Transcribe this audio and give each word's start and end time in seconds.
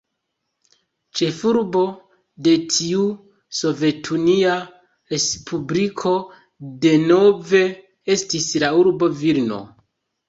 Ĉefurbo 1.19 1.81
de 2.47 2.53
tiu 2.75 3.03
sovetunia 3.59 4.57
respubliko 5.15 6.15
denove 6.87 7.65
estis 8.17 8.53
la 8.65 8.77
urbo 8.83 9.15
Vilno. 9.25 9.65